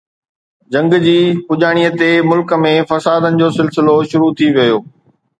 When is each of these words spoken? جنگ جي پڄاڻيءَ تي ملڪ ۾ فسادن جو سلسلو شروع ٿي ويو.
جنگ 0.73 0.93
جي 1.01 1.17
پڄاڻيءَ 1.49 1.91
تي 1.99 2.07
ملڪ 2.29 2.53
۾ 2.63 2.71
فسادن 2.93 3.37
جو 3.41 3.49
سلسلو 3.57 3.95
شروع 4.13 4.31
ٿي 4.39 4.49
ويو. 4.57 4.81